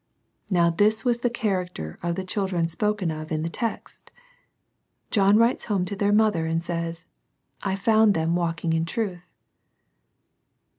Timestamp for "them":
8.15-8.35